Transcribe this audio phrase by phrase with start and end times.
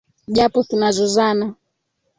[0.35, 1.45] japo tunazozana